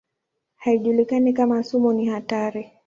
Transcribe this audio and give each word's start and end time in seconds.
Haijulikani 0.55 1.33
kama 1.33 1.63
sumu 1.63 1.93
ni 1.93 2.05
hatari. 2.05 2.71